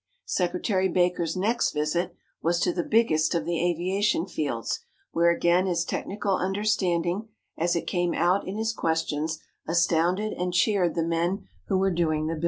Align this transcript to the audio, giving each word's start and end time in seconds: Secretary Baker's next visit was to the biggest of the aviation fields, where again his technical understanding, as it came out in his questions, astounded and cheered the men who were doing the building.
Secretary 0.25 0.89
Baker's 0.89 1.37
next 1.37 1.73
visit 1.73 2.15
was 2.41 2.59
to 2.61 2.73
the 2.73 2.81
biggest 2.81 3.35
of 3.35 3.45
the 3.45 3.63
aviation 3.63 4.25
fields, 4.25 4.79
where 5.11 5.29
again 5.29 5.67
his 5.67 5.85
technical 5.85 6.37
understanding, 6.37 7.27
as 7.55 7.75
it 7.75 7.85
came 7.85 8.15
out 8.15 8.47
in 8.47 8.57
his 8.57 8.73
questions, 8.73 9.37
astounded 9.67 10.33
and 10.33 10.55
cheered 10.55 10.95
the 10.95 11.05
men 11.05 11.47
who 11.67 11.77
were 11.77 11.91
doing 11.91 12.25
the 12.25 12.33
building. 12.33 12.39